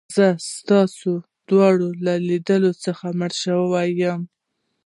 [0.15, 0.25] زه
[0.55, 1.13] ستاسي
[1.49, 4.21] دواړو له لیدو څخه مړه شوې یم.